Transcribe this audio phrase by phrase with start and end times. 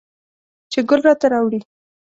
[0.71, 1.59] چې ګل راته راوړي